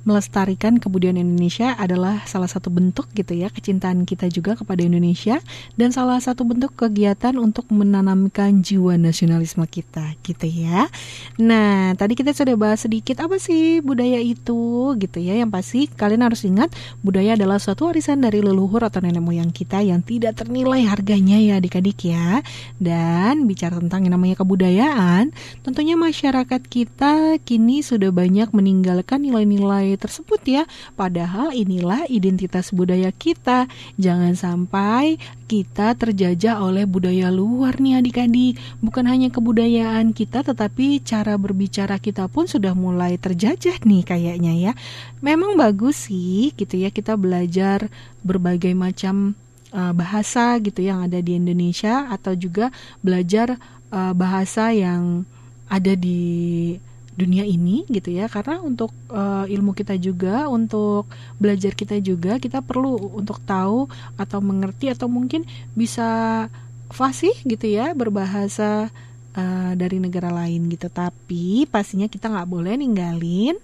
melestarikan 0.08 0.80
kebudayaan 0.80 1.20
Indonesia 1.20 1.76
adalah 1.76 2.24
salah 2.24 2.48
satu 2.48 2.72
bentuk 2.72 3.12
gitu 3.12 3.36
ya 3.36 3.52
kecintaan 3.52 4.08
kita 4.08 4.32
juga 4.32 4.56
kepada 4.56 4.80
Indonesia 4.80 5.44
dan 5.76 5.92
salah 5.92 6.16
satu 6.16 6.48
bentuk 6.48 6.72
kegiatan 6.72 7.36
untuk 7.36 7.68
menanamkan 7.68 8.64
jiwa 8.64 8.96
nasionalisme 8.96 9.68
kita 9.68 10.16
gitu 10.24 10.48
ya. 10.48 10.88
Nah, 11.36 11.92
tadi 12.00 12.16
kita 12.16 12.32
sudah 12.32 12.56
bahas 12.56 12.88
sedikit 12.88 13.20
apa 13.20 13.36
sih 13.36 13.84
budaya 13.84 14.16
itu 14.16 14.96
gitu 14.96 15.18
ya. 15.20 15.36
Yang 15.36 15.50
pasti 15.52 15.80
kalian 15.92 16.24
harus 16.24 16.46
ingat 16.48 16.72
budaya 17.04 17.36
adalah 17.36 17.60
suatu 17.60 17.92
warisan 17.92 18.24
dari 18.24 18.40
leluhur 18.40 18.80
atau 18.86 19.04
nenek 19.04 19.20
moyang 19.20 19.52
kita 19.52 19.84
yang 19.84 20.00
tidak 20.00 20.40
ternilai 20.40 20.86
harganya 20.88 21.36
ya 21.36 21.60
adik-adik 21.60 21.98
ya. 22.08 22.40
Dan 22.80 23.44
bicara 23.44 23.76
tentang 23.76 24.08
yang 24.08 24.16
namanya 24.16 24.40
kebudayaan, 24.40 25.34
tentunya 25.66 25.98
masyarakat 25.98 26.62
kita 26.70 27.42
kini 27.42 27.82
sudah 27.82 28.14
banyak 28.14 28.54
meninggalkan 28.54 29.26
nilai-nilai 29.26 29.97
tersebut 29.98 30.40
ya. 30.46 30.62
Padahal 30.94 31.50
inilah 31.50 32.06
identitas 32.06 32.70
budaya 32.70 33.10
kita. 33.10 33.66
Jangan 33.98 34.38
sampai 34.38 35.18
kita 35.50 35.98
terjajah 35.98 36.62
oleh 36.62 36.86
budaya 36.86 37.28
luar 37.34 37.82
nih 37.82 37.98
adik-adik. 37.98 38.56
Bukan 38.78 39.04
hanya 39.10 39.28
kebudayaan 39.28 40.14
kita 40.14 40.46
tetapi 40.46 41.02
cara 41.02 41.34
berbicara 41.34 41.98
kita 41.98 42.30
pun 42.30 42.46
sudah 42.46 42.72
mulai 42.72 43.18
terjajah 43.18 43.82
nih 43.82 44.06
kayaknya 44.06 44.52
ya. 44.54 44.72
Memang 45.18 45.58
bagus 45.58 46.06
sih 46.06 46.54
gitu 46.54 46.78
ya 46.78 46.94
kita 46.94 47.18
belajar 47.18 47.90
berbagai 48.22 48.72
macam 48.78 49.34
uh, 49.72 49.92
bahasa 49.92 50.56
gitu 50.62 50.84
yang 50.84 51.04
ada 51.04 51.18
di 51.20 51.36
Indonesia 51.36 52.08
atau 52.08 52.32
juga 52.38 52.72
belajar 53.04 53.56
uh, 53.92 54.12
bahasa 54.16 54.72
yang 54.72 55.24
ada 55.68 55.92
di 55.92 56.76
dunia 57.18 57.42
ini 57.42 57.82
gitu 57.90 58.14
ya. 58.14 58.30
Karena 58.30 58.62
untuk 58.62 58.94
uh, 59.10 59.44
ilmu 59.50 59.74
kita 59.74 59.98
juga 59.98 60.46
untuk 60.46 61.10
belajar 61.42 61.74
kita 61.74 61.98
juga 61.98 62.38
kita 62.38 62.62
perlu 62.62 63.18
untuk 63.18 63.42
tahu 63.42 63.90
atau 64.14 64.38
mengerti 64.38 64.94
atau 64.94 65.10
mungkin 65.10 65.42
bisa 65.74 66.46
fasih 66.88 67.34
gitu 67.44 67.68
ya 67.68 67.92
berbahasa 67.92 68.88
uh, 69.34 69.72
dari 69.74 69.98
negara 69.98 70.30
lain 70.30 70.70
gitu. 70.70 70.86
Tapi 70.86 71.66
pastinya 71.66 72.06
kita 72.06 72.30
nggak 72.30 72.48
boleh 72.48 72.78
ninggalin 72.78 73.58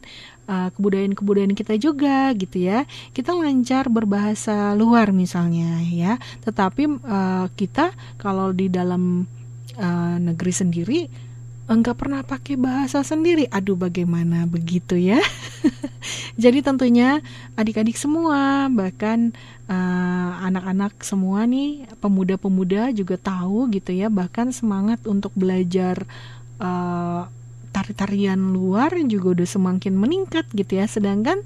uh, 0.50 0.68
kebudayaan-kebudayaan 0.74 1.56
kita 1.56 1.74
juga 1.78 2.34
gitu 2.36 2.58
ya. 2.58 2.84
Kita 3.14 3.32
lancar 3.32 3.88
berbahasa 3.88 4.74
luar 4.74 5.14
misalnya 5.14 5.80
ya. 5.86 6.18
Tetapi 6.44 6.82
uh, 7.06 7.46
kita 7.54 7.94
kalau 8.18 8.50
di 8.50 8.68
dalam 8.68 9.24
uh, 9.78 10.16
negeri 10.20 10.52
sendiri 10.52 11.00
enggak 11.64 11.96
pernah 11.96 12.20
pakai 12.20 12.60
bahasa 12.60 13.00
sendiri. 13.00 13.48
Aduh, 13.48 13.76
bagaimana 13.76 14.44
begitu 14.44 15.00
ya? 15.00 15.20
Jadi 16.42 16.60
tentunya 16.60 17.24
adik-adik 17.56 17.96
semua, 17.96 18.68
bahkan 18.68 19.32
eh, 19.68 20.30
anak-anak 20.44 20.92
uh, 21.00 21.04
semua 21.04 21.48
nih, 21.48 21.88
pemuda-pemuda 22.04 22.92
juga 22.92 23.16
tahu 23.16 23.72
gitu 23.72 23.96
ya, 23.96 24.12
bahkan 24.12 24.52
semangat 24.52 25.00
untuk 25.08 25.32
belajar 25.32 26.04
uh, 26.60 27.30
tari-tarian 27.74 28.38
luar 28.52 28.94
juga 29.08 29.40
udah 29.40 29.48
semakin 29.48 29.96
meningkat 29.96 30.44
gitu 30.52 30.78
ya. 30.78 30.86
Sedangkan 30.86 31.40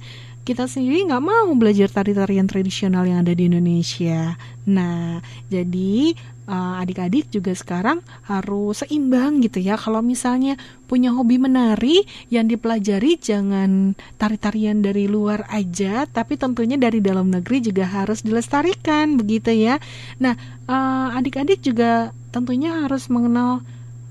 kita 0.48 0.64
sendiri 0.64 1.04
nggak 1.04 1.20
mau 1.20 1.52
belajar 1.52 1.92
tari-tarian 1.92 2.48
tradisional 2.48 3.04
yang 3.04 3.20
ada 3.20 3.36
di 3.36 3.52
Indonesia. 3.52 4.32
Nah, 4.64 5.20
jadi 5.52 6.16
uh, 6.48 6.80
adik-adik 6.80 7.28
juga 7.28 7.52
sekarang 7.52 8.00
harus 8.24 8.80
seimbang 8.80 9.44
gitu 9.44 9.60
ya. 9.60 9.76
Kalau 9.76 10.00
misalnya 10.00 10.56
punya 10.88 11.12
hobi 11.12 11.36
menari 11.36 12.08
yang 12.32 12.48
dipelajari 12.48 13.20
jangan 13.20 13.92
tari-tarian 14.16 14.80
dari 14.80 15.04
luar 15.04 15.44
aja, 15.52 16.08
tapi 16.08 16.40
tentunya 16.40 16.80
dari 16.80 17.04
dalam 17.04 17.28
negeri 17.28 17.68
juga 17.68 17.84
harus 17.84 18.24
dilestarikan 18.24 19.20
begitu 19.20 19.52
ya. 19.52 19.76
Nah, 20.16 20.32
uh, 20.64 21.12
adik-adik 21.12 21.60
juga 21.60 22.16
tentunya 22.32 22.88
harus 22.88 23.12
mengenal 23.12 23.60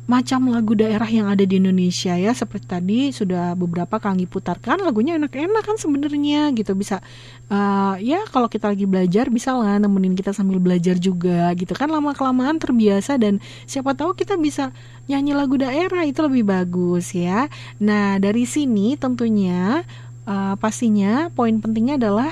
macam 0.08 0.48
lagu 0.48 0.72
daerah 0.72 1.06
yang 1.12 1.28
ada 1.28 1.44
di 1.44 1.60
Indonesia 1.60 2.16
ya 2.16 2.32
seperti 2.32 2.66
tadi 2.66 3.00
sudah 3.12 3.60
beberapa 3.60 4.00
kali 4.00 4.24
putarkan 4.24 4.80
lagunya 4.80 5.20
enak-enak 5.20 5.64
kan 5.68 5.76
sebenarnya 5.76 6.56
gitu. 6.56 6.72
Bisa 6.80 7.04
uh, 7.52 8.00
ya 8.00 8.24
kalau 8.32 8.48
kita 8.48 8.72
lagi 8.72 8.88
belajar 8.88 9.28
bisa 9.28 9.52
lah 9.52 9.76
nemenin 9.76 10.16
kita 10.16 10.32
sambil 10.32 10.64
belajar 10.64 10.96
juga 10.96 11.52
gitu 11.60 11.76
kan. 11.76 11.92
Lama 11.92 12.16
kelamaan 12.16 12.56
terbiasa 12.56 13.20
dan 13.20 13.44
siapa 13.68 14.00
tahu 14.00 14.16
kita 14.16 14.40
bisa 14.40 14.72
nyanyi 15.12 15.36
lagu 15.36 15.60
daerah 15.60 16.08
itu 16.08 16.24
lebih 16.24 16.48
bagus 16.48 17.12
ya. 17.12 17.52
Nah 17.84 18.16
dari 18.16 18.48
sini 18.48 18.96
tentunya 18.96 19.84
uh, 20.24 20.56
pastinya 20.56 21.28
poin 21.36 21.60
pentingnya 21.60 22.00
adalah 22.00 22.32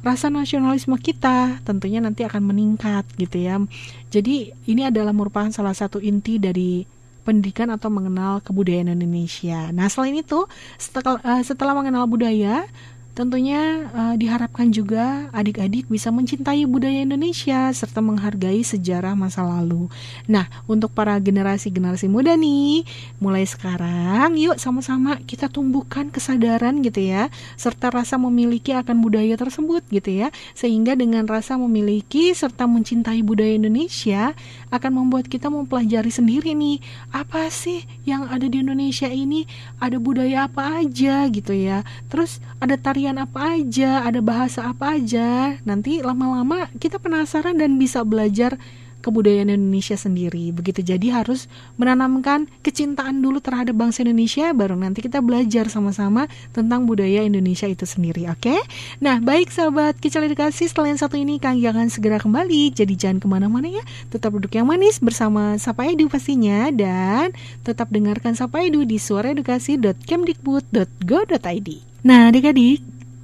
rasa 0.00 0.32
nasionalisme 0.32 0.96
kita 0.96 1.60
tentunya 1.68 2.00
nanti 2.00 2.24
akan 2.24 2.48
meningkat 2.48 3.04
gitu 3.20 3.44
ya. 3.44 3.60
Jadi 4.08 4.56
ini 4.64 4.88
adalah 4.88 5.12
merupakan 5.12 5.52
salah 5.52 5.76
satu 5.76 6.00
inti 6.00 6.40
dari 6.40 6.99
pendidikan 7.30 7.70
atau 7.70 7.86
mengenal 7.94 8.42
kebudayaan 8.42 8.90
Indonesia. 8.90 9.70
Nah, 9.70 9.86
selain 9.86 10.18
itu, 10.18 10.50
setelah, 10.82 11.22
uh, 11.22 11.42
setelah 11.46 11.78
mengenal 11.78 12.10
budaya, 12.10 12.66
tentunya 13.12 13.90
uh, 13.92 14.14
diharapkan 14.16 14.72
juga 14.72 15.28
adik-adik 15.36 15.90
bisa 15.92 16.08
mencintai 16.08 16.64
budaya 16.64 17.04
Indonesia 17.04 17.68
serta 17.74 18.00
menghargai 18.00 18.64
sejarah 18.64 19.12
masa 19.12 19.44
lalu. 19.44 19.92
Nah, 20.24 20.48
untuk 20.64 20.94
para 20.96 21.20
generasi-generasi 21.20 22.08
muda 22.08 22.38
nih, 22.38 22.88
mulai 23.20 23.44
sekarang 23.44 24.38
yuk 24.40 24.56
sama-sama 24.56 25.20
kita 25.28 25.52
tumbuhkan 25.52 26.08
kesadaran 26.08 26.80
gitu 26.80 27.04
ya, 27.04 27.28
serta 27.60 27.92
rasa 27.92 28.16
memiliki 28.16 28.72
akan 28.72 29.04
budaya 29.04 29.36
tersebut 29.36 29.84
gitu 29.92 30.24
ya. 30.24 30.32
Sehingga 30.56 30.96
dengan 30.96 31.26
rasa 31.26 31.60
memiliki 31.60 32.32
serta 32.32 32.64
mencintai 32.64 33.20
budaya 33.26 33.58
Indonesia 33.58 34.32
akan 34.72 35.04
membuat 35.04 35.26
kita 35.26 35.50
mempelajari 35.52 36.08
sendiri 36.08 36.56
nih, 36.56 36.78
apa 37.12 37.50
sih 37.50 37.84
yang 38.06 38.30
ada 38.30 38.46
di 38.46 38.62
Indonesia 38.62 39.10
ini, 39.10 39.44
ada 39.82 39.98
budaya 39.98 40.46
apa 40.46 40.80
aja 40.80 41.26
gitu 41.28 41.52
ya. 41.52 41.82
Terus 42.08 42.38
ada 42.62 42.78
tari 42.78 43.09
tarian 43.10 43.26
apa 43.26 43.58
aja, 43.58 44.06
ada 44.06 44.22
bahasa 44.22 44.70
apa 44.70 44.94
aja. 44.94 45.58
Nanti 45.66 45.98
lama-lama 45.98 46.70
kita 46.78 47.02
penasaran 47.02 47.58
dan 47.58 47.74
bisa 47.74 48.06
belajar 48.06 48.54
kebudayaan 49.02 49.50
Indonesia 49.50 49.98
sendiri. 49.98 50.54
Begitu 50.54 50.86
jadi 50.86 51.10
harus 51.10 51.50
menanamkan 51.74 52.46
kecintaan 52.62 53.18
dulu 53.18 53.42
terhadap 53.42 53.74
bangsa 53.74 54.06
Indonesia 54.06 54.54
baru 54.54 54.78
nanti 54.78 55.02
kita 55.02 55.18
belajar 55.18 55.66
sama-sama 55.66 56.30
tentang 56.54 56.86
budaya 56.86 57.26
Indonesia 57.26 57.66
itu 57.66 57.82
sendiri, 57.82 58.30
oke? 58.30 58.46
Okay? 58.46 58.62
Nah, 59.02 59.18
baik 59.18 59.50
sahabat 59.50 59.98
kecil 59.98 60.30
edukasi 60.30 60.70
setelah 60.70 60.94
yang 60.94 61.02
satu 61.02 61.18
ini 61.18 61.42
Kang 61.42 61.58
jangan 61.58 61.90
segera 61.90 62.22
kembali. 62.22 62.78
Jadi 62.78 62.94
jangan 62.94 63.18
ke 63.18 63.26
mana-mana 63.26 63.66
ya. 63.66 63.82
Tetap 64.14 64.38
duduk 64.38 64.54
yang 64.54 64.70
manis 64.70 65.02
bersama 65.02 65.58
Sapa 65.58 65.90
Edu 65.90 66.06
pastinya 66.06 66.70
dan 66.70 67.34
tetap 67.66 67.90
dengarkan 67.90 68.38
Sapa 68.38 68.62
Edu 68.62 68.86
di 68.86 69.02
suaraedukasi.kemdikbud.go.id. 69.02 71.90
Nah, 72.00 72.32
adik-adik, 72.32 72.80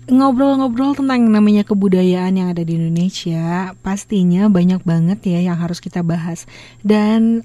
ngobrol-ngobrol 0.07 0.95
tentang 0.95 1.27
namanya 1.27 1.67
kebudayaan 1.67 2.39
yang 2.39 2.49
ada 2.55 2.63
di 2.63 2.79
Indonesia, 2.79 3.75
pastinya 3.83 4.47
banyak 4.47 4.83
banget 4.87 5.19
ya 5.27 5.51
yang 5.51 5.59
harus 5.59 5.83
kita 5.83 6.07
bahas. 6.07 6.47
Dan 6.87 7.43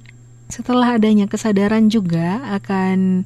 setelah 0.52 1.00
adanya 1.00 1.26
kesadaran 1.26 1.90
juga 1.90 2.44
akan 2.54 3.26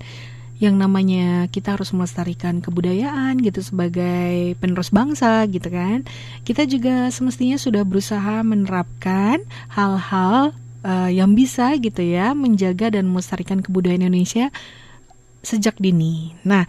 yang 0.55 0.79
namanya 0.79 1.51
kita 1.51 1.75
harus 1.75 1.91
melestarikan 1.91 2.63
kebudayaan 2.63 3.35
gitu 3.43 3.59
sebagai 3.59 4.55
penerus 4.63 4.87
bangsa 4.87 5.43
gitu 5.51 5.67
kan. 5.67 6.07
Kita 6.47 6.63
juga 6.63 7.11
semestinya 7.11 7.59
sudah 7.59 7.83
berusaha 7.83 8.39
menerapkan 8.39 9.43
hal-hal 9.67 10.55
uh, 10.87 11.11
yang 11.11 11.35
bisa 11.35 11.75
gitu 11.75 11.99
ya 11.99 12.31
menjaga 12.31 12.95
dan 12.95 13.11
melestarikan 13.11 13.59
kebudayaan 13.59 14.07
Indonesia 14.07 14.47
sejak 15.43 15.75
dini. 15.77 16.33
Nah, 16.47 16.65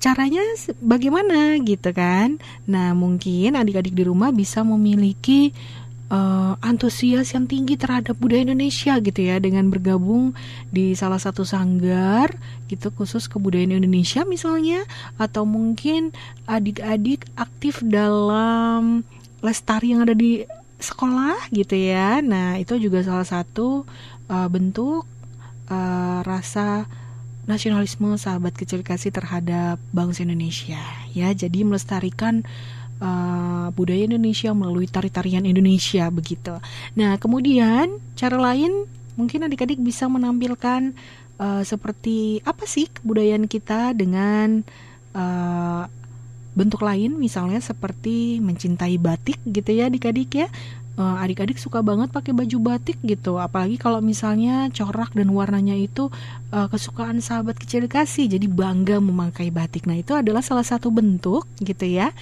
caranya 0.00 0.40
bagaimana 0.80 1.60
gitu 1.60 1.92
kan? 1.92 2.40
Nah 2.64 2.96
mungkin 2.96 3.54
adik-adik 3.54 3.92
di 3.92 4.02
rumah 4.08 4.32
bisa 4.32 4.64
memiliki 4.64 5.52
uh, 6.10 6.56
antusias 6.60 7.32
yang 7.32 7.46
tinggi 7.46 7.78
terhadap 7.78 8.18
budaya 8.18 8.48
Indonesia 8.48 8.98
gitu 8.98 9.20
ya 9.20 9.36
dengan 9.38 9.70
bergabung 9.70 10.34
di 10.68 10.92
salah 10.98 11.22
satu 11.22 11.46
sanggar 11.46 12.34
gitu 12.66 12.90
khusus 12.96 13.30
kebudayaan 13.30 13.76
Indonesia 13.80 14.26
misalnya 14.26 14.84
atau 15.16 15.46
mungkin 15.46 16.10
adik-adik 16.48 17.28
aktif 17.38 17.80
dalam 17.84 19.06
lestari 19.40 19.94
yang 19.94 20.04
ada 20.04 20.12
di 20.12 20.44
sekolah 20.80 21.52
gitu 21.54 21.76
ya. 21.76 22.24
Nah 22.24 22.56
itu 22.56 22.76
juga 22.76 23.04
salah 23.04 23.28
satu 23.28 23.84
uh, 24.32 24.48
bentuk 24.50 25.04
uh, 25.70 26.20
rasa 26.26 26.88
nasionalisme 27.50 28.14
sahabat 28.14 28.54
kecil 28.54 28.86
kasih 28.86 29.10
terhadap 29.10 29.82
bangsa 29.90 30.22
Indonesia. 30.22 30.78
Ya 31.10 31.34
jadi 31.34 31.66
melestarikan 31.66 32.46
uh, 33.02 33.74
budaya 33.74 34.06
Indonesia 34.06 34.54
melalui 34.54 34.86
tari-tarian 34.86 35.42
Indonesia 35.42 36.06
begitu. 36.14 36.54
Nah 36.94 37.18
kemudian 37.18 37.98
cara 38.14 38.38
lain 38.38 38.86
mungkin 39.18 39.50
adik-adik 39.50 39.82
bisa 39.82 40.06
menampilkan 40.06 40.94
uh, 41.42 41.62
seperti 41.66 42.38
apa 42.46 42.64
sih 42.64 42.86
kebudayaan 42.86 43.50
kita 43.50 43.92
dengan 43.98 44.62
uh, 45.18 45.90
bentuk 46.54 46.82
lain 46.82 47.14
misalnya 47.18 47.62
seperti 47.62 48.42
mencintai 48.42 48.98
batik 48.98 49.38
gitu 49.46 49.70
ya 49.70 49.86
adik-adik 49.86 50.30
ya 50.34 50.48
uh, 51.00 51.16
adik-adik 51.24 51.56
suka 51.56 51.80
banget 51.80 52.12
pakai 52.12 52.36
baju 52.36 52.56
batik 52.60 53.00
gitu. 53.00 53.40
Apalagi 53.40 53.80
kalau 53.80 54.04
misalnya 54.04 54.68
corak 54.68 55.16
dan 55.16 55.32
warnanya 55.32 55.72
itu 55.72 56.12
uh, 56.52 56.68
kesukaan 56.68 57.24
sahabat 57.24 57.56
kecil 57.56 57.88
kasih 57.88 58.28
jadi 58.28 58.44
bangga 58.44 59.00
memakai 59.00 59.48
batik. 59.48 59.88
Nah 59.88 59.96
itu 59.96 60.12
adalah 60.12 60.44
salah 60.44 60.66
satu 60.66 60.92
bentuk 60.92 61.48
gitu 61.64 61.88
ya 61.88 62.12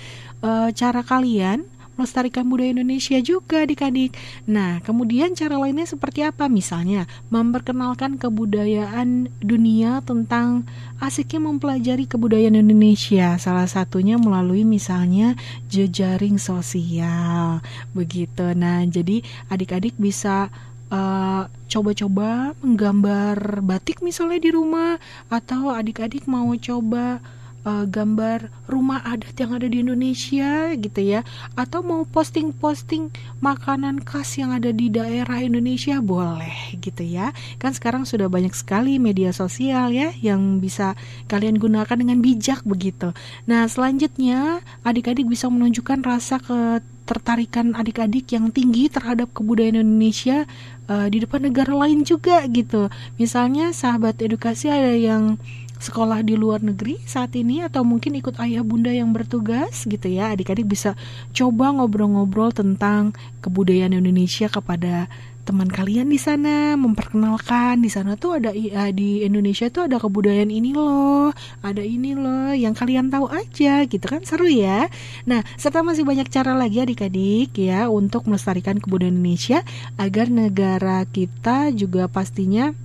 uh, 0.42 0.70
cara 0.70 1.02
kalian 1.02 1.66
melestarikan 1.98 2.46
budaya 2.46 2.70
Indonesia 2.70 3.18
juga 3.18 3.66
adik-adik. 3.66 4.14
Nah, 4.46 4.78
kemudian 4.86 5.34
cara 5.34 5.58
lainnya 5.58 5.84
seperti 5.84 6.22
apa? 6.22 6.46
Misalnya, 6.46 7.10
memperkenalkan 7.28 8.16
kebudayaan 8.16 9.26
dunia 9.42 10.00
tentang 10.06 10.62
asiknya 11.02 11.42
mempelajari 11.50 12.06
kebudayaan 12.06 12.54
Indonesia. 12.54 13.34
Salah 13.42 13.66
satunya 13.66 14.14
melalui 14.14 14.62
misalnya 14.62 15.34
jejaring 15.66 16.38
sosial. 16.38 17.58
Begitu. 17.92 18.54
Nah, 18.54 18.86
jadi 18.86 19.26
adik-adik 19.50 19.98
bisa 19.98 20.54
uh, 20.94 21.50
coba-coba 21.68 22.56
menggambar 22.64 23.60
batik 23.64 24.00
misalnya 24.00 24.40
di 24.40 24.50
rumah 24.52 24.96
atau 25.28 25.72
adik-adik 25.72 26.24
mau 26.30 26.48
coba 26.56 27.20
uh, 27.64 27.86
gambar 27.88 28.52
rumah 28.70 29.02
adat 29.02 29.34
yang 29.38 29.56
ada 29.56 29.66
di 29.66 29.82
Indonesia 29.82 30.74
gitu 30.76 31.00
ya. 31.00 31.24
Atau 31.58 31.82
mau 31.82 32.04
posting-posting 32.06 33.10
makanan 33.40 34.04
khas 34.04 34.38
yang 34.38 34.54
ada 34.54 34.70
di 34.70 34.92
daerah 34.92 35.42
Indonesia 35.42 35.98
boleh 35.98 36.78
gitu 36.78 37.02
ya. 37.02 37.32
Kan 37.58 37.74
sekarang 37.74 38.04
sudah 38.04 38.30
banyak 38.30 38.52
sekali 38.54 39.00
media 39.00 39.34
sosial 39.34 39.90
ya 39.90 40.12
yang 40.20 40.60
bisa 40.62 40.94
kalian 41.26 41.58
gunakan 41.58 41.96
dengan 41.96 42.20
bijak 42.20 42.62
begitu. 42.62 43.10
Nah 43.48 43.66
selanjutnya 43.66 44.60
adik-adik 44.84 45.26
bisa 45.26 45.48
menunjukkan 45.48 46.04
rasa 46.04 46.38
ketertarikan 46.42 47.72
adik-adik 47.72 48.28
yang 48.36 48.52
tinggi 48.52 48.92
terhadap 48.92 49.32
kebudayaan 49.32 49.80
Indonesia 49.80 50.44
uh, 50.92 51.08
di 51.08 51.24
depan 51.24 51.48
negara 51.48 51.72
lain 51.72 52.04
juga 52.04 52.44
gitu. 52.52 52.92
Misalnya 53.16 53.72
sahabat 53.72 54.20
edukasi 54.20 54.68
ada 54.68 54.92
yang 54.92 55.40
sekolah 55.78 56.26
di 56.26 56.34
luar 56.34 56.60
negeri 56.60 56.98
saat 57.06 57.34
ini 57.38 57.62
atau 57.62 57.86
mungkin 57.86 58.18
ikut 58.18 58.38
ayah 58.42 58.66
bunda 58.66 58.90
yang 58.90 59.14
bertugas 59.14 59.86
gitu 59.86 60.06
ya. 60.10 60.34
Adik-adik 60.34 60.66
bisa 60.66 60.98
coba 61.32 61.70
ngobrol-ngobrol 61.74 62.50
tentang 62.50 63.14
kebudayaan 63.40 63.94
Indonesia 63.94 64.50
kepada 64.50 65.06
teman 65.48 65.72
kalian 65.72 66.12
di 66.12 66.20
sana 66.20 66.76
memperkenalkan. 66.76 67.80
Di 67.80 67.88
sana 67.88 68.20
tuh 68.20 68.36
ada 68.36 68.52
ya, 68.52 68.92
di 68.92 69.24
Indonesia 69.24 69.72
tuh 69.72 69.88
ada 69.88 69.96
kebudayaan 69.96 70.52
ini 70.52 70.76
loh 70.76 71.32
ada 71.64 71.80
ini 71.80 72.12
loh 72.12 72.52
yang 72.52 72.76
kalian 72.76 73.08
tahu 73.08 73.32
aja 73.32 73.88
gitu 73.88 74.04
kan 74.04 74.20
seru 74.28 74.44
ya. 74.44 74.92
Nah 75.24 75.40
serta 75.56 75.80
masih 75.80 76.04
banyak 76.04 76.28
cara 76.28 76.52
lagi 76.52 76.84
adik-adik 76.84 77.56
ya 77.56 77.88
untuk 77.88 78.28
melestarikan 78.28 78.76
kebudayaan 78.76 79.16
Indonesia 79.16 79.64
agar 79.96 80.28
negara 80.28 81.08
kita 81.08 81.72
juga 81.72 82.12
pastinya 82.12 82.76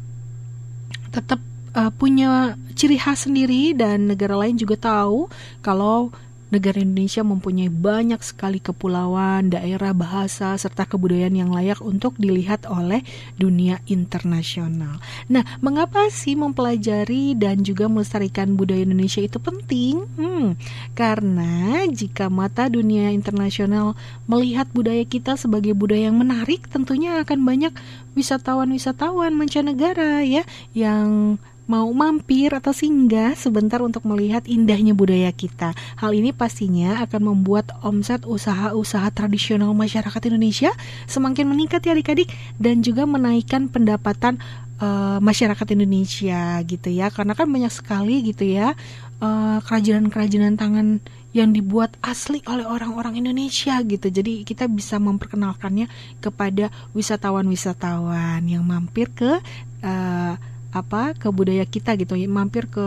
tetap 1.11 1.43
uh, 1.77 1.91
punya 1.93 2.57
ciri 2.73 2.97
khas 2.97 3.25
sendiri 3.29 3.73
dan 3.77 4.09
negara 4.09 4.37
lain 4.37 4.57
juga 4.57 4.77
tahu 4.77 5.29
kalau 5.61 6.13
negara 6.53 6.77
Indonesia 6.77 7.25
mempunyai 7.25 7.73
banyak 7.73 8.21
sekali 8.21 8.61
kepulauan, 8.61 9.49
daerah, 9.49 9.89
bahasa, 9.97 10.53
serta 10.53 10.85
kebudayaan 10.85 11.33
yang 11.33 11.49
layak 11.49 11.81
untuk 11.81 12.13
dilihat 12.21 12.69
oleh 12.69 13.01
dunia 13.41 13.81
internasional. 13.89 15.01
Nah, 15.33 15.41
mengapa 15.65 16.13
sih 16.13 16.37
mempelajari 16.37 17.33
dan 17.33 17.65
juga 17.65 17.89
melestarikan 17.89 18.53
budaya 18.53 18.85
Indonesia 18.85 19.25
itu 19.25 19.41
penting? 19.41 20.05
Hmm, 20.13 20.53
karena 20.93 21.81
jika 21.89 22.29
mata 22.29 22.69
dunia 22.69 23.09
internasional 23.09 23.97
melihat 24.29 24.69
budaya 24.69 25.01
kita 25.09 25.33
sebagai 25.33 25.73
budaya 25.73 26.13
yang 26.13 26.21
menarik, 26.21 26.69
tentunya 26.69 27.17
akan 27.25 27.41
banyak 27.41 27.73
wisatawan-wisatawan 28.13 29.33
mancanegara 29.33 30.21
ya 30.21 30.45
yang 30.77 31.41
mau 31.63 31.87
mampir 31.95 32.51
atau 32.51 32.75
singgah 32.75 33.35
sebentar 33.39 33.79
untuk 33.79 34.03
melihat 34.03 34.43
indahnya 34.49 34.91
budaya 34.91 35.31
kita. 35.31 35.71
Hal 35.95 36.11
ini 36.11 36.35
pastinya 36.35 36.99
akan 37.07 37.35
membuat 37.35 37.71
omset 37.79 38.27
usaha-usaha 38.27 39.07
tradisional 39.15 39.71
masyarakat 39.71 40.21
Indonesia 40.27 40.71
semakin 41.07 41.47
meningkat 41.47 41.87
ya 41.87 41.95
adik-adik 41.95 42.29
dan 42.59 42.83
juga 42.83 43.07
menaikkan 43.07 43.71
pendapatan 43.71 44.43
uh, 44.83 45.23
masyarakat 45.23 45.67
Indonesia 45.71 46.59
gitu 46.67 46.89
ya. 46.91 47.07
Karena 47.07 47.31
kan 47.31 47.47
banyak 47.47 47.71
sekali 47.71 48.27
gitu 48.27 48.43
ya 48.43 48.75
eh, 49.23 49.57
kerajinan-kerajinan 49.63 50.59
tangan 50.59 50.99
yang 51.33 51.49
dibuat 51.49 51.97
asli 52.05 52.45
oleh 52.45 52.63
orang-orang 52.63 53.17
Indonesia 53.17 53.81
gitu. 53.81 54.07
Jadi 54.13 54.45
kita 54.45 54.69
bisa 54.69 55.01
memperkenalkannya 55.01 55.89
kepada 56.21 56.69
wisatawan-wisatawan 56.93 58.45
yang 58.45 58.61
mampir 58.61 59.09
ke 59.09 59.41
uh, 59.81 60.33
apa 60.73 61.13
ke 61.13 61.29
budaya 61.29 61.63
kita 61.63 61.93
gitu 61.95 62.17
ya 62.17 62.25
mampir 62.25 62.65
ke 62.67 62.85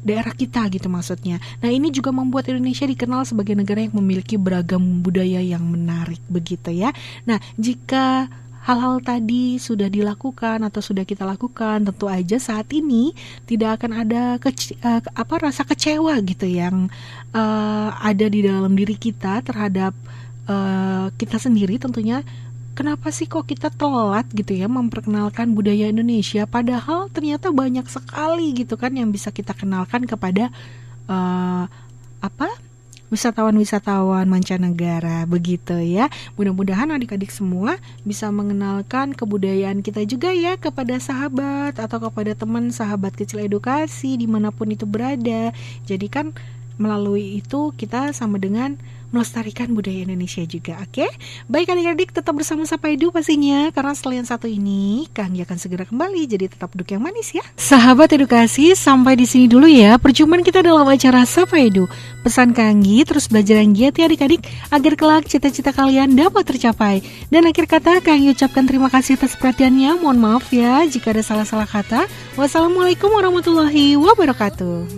daerah 0.00 0.32
kita 0.32 0.64
gitu 0.72 0.88
maksudnya. 0.88 1.36
Nah, 1.60 1.68
ini 1.68 1.92
juga 1.92 2.08
membuat 2.08 2.48
Indonesia 2.48 2.88
dikenal 2.88 3.28
sebagai 3.28 3.52
negara 3.52 3.84
yang 3.84 3.96
memiliki 4.00 4.40
beragam 4.40 5.04
budaya 5.04 5.44
yang 5.44 5.60
menarik 5.60 6.20
begitu 6.28 6.72
ya. 6.72 6.88
Nah, 7.28 7.36
jika 7.60 8.28
hal-hal 8.60 9.00
tadi 9.00 9.56
sudah 9.56 9.88
dilakukan 9.88 10.60
atau 10.60 10.80
sudah 10.84 11.08
kita 11.08 11.24
lakukan, 11.24 11.80
tentu 11.80 12.06
aja 12.08 12.36
saat 12.36 12.68
ini 12.76 13.16
tidak 13.48 13.80
akan 13.80 14.04
ada 14.04 14.22
kece 14.36 14.76
uh, 14.84 15.00
apa 15.00 15.34
rasa 15.40 15.64
kecewa 15.64 16.16
gitu 16.24 16.44
yang 16.44 16.92
uh, 17.32 17.88
ada 18.00 18.28
di 18.28 18.44
dalam 18.44 18.72
diri 18.76 19.00
kita 19.00 19.40
terhadap 19.40 19.96
uh, 20.44 21.08
kita 21.16 21.40
sendiri 21.40 21.80
tentunya 21.80 22.20
kenapa 22.80 23.12
sih 23.12 23.28
kok 23.28 23.44
kita 23.44 23.68
telat 23.68 24.24
gitu 24.32 24.56
ya 24.56 24.64
memperkenalkan 24.64 25.52
budaya 25.52 25.92
Indonesia 25.92 26.48
padahal 26.48 27.12
ternyata 27.12 27.52
banyak 27.52 27.84
sekali 27.84 28.56
gitu 28.56 28.80
kan 28.80 28.96
yang 28.96 29.12
bisa 29.12 29.28
kita 29.28 29.52
kenalkan 29.52 30.08
kepada 30.08 30.48
uh, 31.04 31.68
apa 32.24 32.48
wisatawan-wisatawan 33.12 34.24
mancanegara 34.30 35.26
begitu 35.26 35.76
ya. 35.76 36.08
Mudah-mudahan 36.38 36.94
adik-adik 36.94 37.34
semua 37.34 37.76
bisa 38.06 38.30
mengenalkan 38.30 39.12
kebudayaan 39.12 39.82
kita 39.84 40.06
juga 40.06 40.30
ya 40.32 40.56
kepada 40.56 40.96
sahabat 40.96 41.76
atau 41.76 42.08
kepada 42.08 42.32
teman 42.38 42.70
sahabat 42.70 43.12
kecil 43.12 43.44
edukasi 43.44 44.16
di 44.16 44.30
mana 44.30 44.54
pun 44.54 44.70
itu 44.72 44.86
berada. 44.86 45.52
Jadi 45.84 46.06
kan 46.06 46.32
melalui 46.80 47.44
itu 47.44 47.76
kita 47.76 48.16
sama 48.16 48.40
dengan 48.40 48.80
melestarikan 49.10 49.70
budaya 49.70 50.02
Indonesia 50.02 50.42
juga, 50.46 50.78
oke? 50.82 51.04
Okay? 51.04 51.10
Baik 51.46 51.70
adik-adik, 51.70 52.10
tetap 52.10 52.34
bersama 52.34 52.66
Sapa 52.66 52.90
Edu 52.90 53.14
pastinya, 53.14 53.70
karena 53.70 53.94
yang 54.10 54.26
satu 54.26 54.50
ini, 54.50 55.06
Kang 55.14 55.34
akan 55.34 55.58
segera 55.58 55.86
kembali, 55.86 56.26
jadi 56.26 56.50
tetap 56.50 56.74
duduk 56.74 56.94
yang 56.94 57.02
manis 57.02 57.30
ya. 57.30 57.44
Sahabat 57.54 58.10
edukasi, 58.10 58.74
sampai 58.74 59.14
di 59.14 59.26
sini 59.26 59.46
dulu 59.46 59.70
ya, 59.70 59.98
perjumpaan 60.02 60.42
kita 60.42 60.66
dalam 60.66 60.86
acara 60.86 61.22
Sapa 61.22 61.58
Edu. 61.62 61.86
Pesan 62.26 62.50
Kanggi, 62.50 63.06
terus 63.06 63.30
belajar 63.30 63.62
yang 63.62 63.70
giat 63.76 63.94
ya 63.94 64.10
adik-adik, 64.10 64.42
agar 64.74 64.92
kelak 64.98 65.24
cita-cita 65.30 65.70
kalian 65.70 66.18
dapat 66.18 66.42
tercapai. 66.42 67.06
Dan 67.30 67.46
akhir 67.46 67.70
kata, 67.70 68.02
Kanggi 68.02 68.34
ucapkan 68.34 68.66
terima 68.66 68.90
kasih 68.90 69.14
atas 69.14 69.38
perhatiannya, 69.38 70.02
mohon 70.02 70.18
maaf 70.18 70.50
ya 70.50 70.82
jika 70.90 71.14
ada 71.14 71.22
salah-salah 71.22 71.70
kata. 71.70 72.10
Wassalamualaikum 72.34 73.14
warahmatullahi 73.14 73.94
wabarakatuh. 73.94 74.90